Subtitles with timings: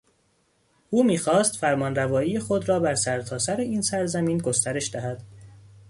[0.89, 5.21] او میخواست فرمانروایی خود را بر سرتاسر این سرزمین گسترش دهد.